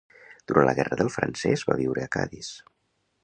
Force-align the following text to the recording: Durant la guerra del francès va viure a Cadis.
Durant 0.51 0.65
la 0.69 0.73
guerra 0.79 0.97
del 1.01 1.11
francès 1.17 1.65
va 1.71 1.77
viure 1.83 2.05
a 2.07 2.11
Cadis. 2.17 2.53